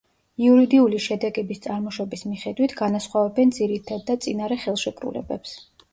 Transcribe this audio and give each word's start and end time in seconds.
იურიდიული 0.43 1.01
შედეგების 1.07 1.61
წარმოშობის 1.65 2.25
მიხედვით 2.31 2.75
განასხვავებენ 2.81 3.53
ძირითად 3.59 4.03
და 4.11 4.17
წინარე 4.25 4.59
ხელშეკრულებებს. 4.65 5.55